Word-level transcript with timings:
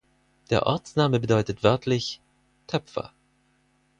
Der 0.49 0.65
Ortsname 0.65 1.19
bedeutet 1.19 1.61
wörtlich 1.61 2.21
"Töpfer". 2.65 3.13